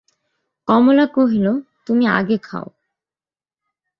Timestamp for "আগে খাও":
2.09-2.67